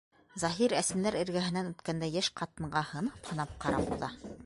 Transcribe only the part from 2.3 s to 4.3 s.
ҡатынға һынап-һынап ҡарап уҙа.